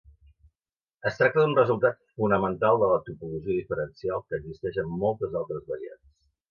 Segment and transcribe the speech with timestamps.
[1.09, 6.07] Es tracta d'un resultat fonamental de la topologia diferencial, que existeix en moltes altres variants.